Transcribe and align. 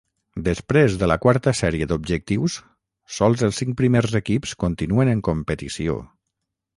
Després 0.45 0.93
de 1.01 1.09
la 1.11 1.17
quarta 1.25 1.51
sèrie 1.59 1.87
d'objectius 1.91 2.55
sols 3.17 3.43
els 3.49 3.61
cinc 3.63 3.77
primers 3.83 4.15
equips 4.21 4.57
continuen 4.65 5.13
en 5.13 5.23
competició. 5.29 5.99